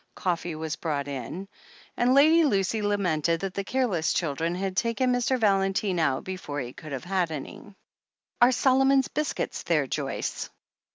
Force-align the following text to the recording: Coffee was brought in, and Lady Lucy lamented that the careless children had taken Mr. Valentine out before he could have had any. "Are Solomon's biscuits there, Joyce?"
Coffee 0.15 0.55
was 0.55 0.77
brought 0.77 1.07
in, 1.07 1.47
and 1.95 2.15
Lady 2.15 2.43
Lucy 2.43 2.81
lamented 2.81 3.41
that 3.41 3.53
the 3.53 3.63
careless 3.63 4.13
children 4.13 4.55
had 4.55 4.75
taken 4.75 5.11
Mr. 5.13 5.39
Valentine 5.39 5.99
out 5.99 6.23
before 6.23 6.59
he 6.59 6.73
could 6.73 6.91
have 6.91 7.03
had 7.03 7.29
any. 7.31 7.75
"Are 8.41 8.51
Solomon's 8.51 9.09
biscuits 9.09 9.61
there, 9.61 9.85
Joyce?" 9.85 10.49